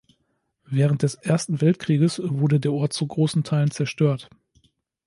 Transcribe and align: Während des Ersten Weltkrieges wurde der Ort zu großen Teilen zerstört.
Während 0.65 1.03
des 1.03 1.13
Ersten 1.13 1.61
Weltkrieges 1.61 2.19
wurde 2.25 2.59
der 2.59 2.73
Ort 2.73 2.91
zu 2.91 3.05
großen 3.05 3.43
Teilen 3.43 3.69
zerstört. 3.69 4.31